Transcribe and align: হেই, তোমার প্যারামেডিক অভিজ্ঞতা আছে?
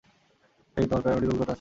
হেই, 0.77 0.85
তোমার 0.85 1.01
প্যারামেডিক 1.03 1.29
অভিজ্ঞতা 1.29 1.43
আছে? 1.43 1.49